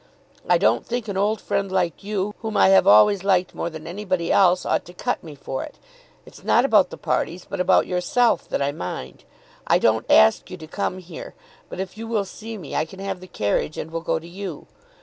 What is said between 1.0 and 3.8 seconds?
an old friend like you, whom I have always liked more